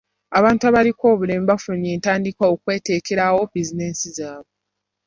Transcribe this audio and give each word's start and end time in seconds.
Abantu 0.37 0.63
abalinko 0.69 1.05
obulemu 1.13 1.45
bafunye 1.51 1.87
entandikwa 1.95 2.45
okweteekerawo 2.53 3.41
bizinensi 3.53 4.07
zaabwe. 4.17 4.53